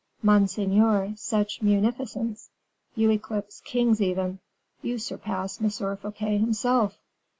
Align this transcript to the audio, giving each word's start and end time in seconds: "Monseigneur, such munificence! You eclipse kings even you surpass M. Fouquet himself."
"Monseigneur, 0.23 1.13
such 1.15 1.61
munificence! 1.61 2.49
You 2.95 3.11
eclipse 3.11 3.61
kings 3.63 4.01
even 4.01 4.39
you 4.81 4.97
surpass 4.97 5.61
M. 5.61 5.69
Fouquet 5.69 6.39
himself." 6.39 6.97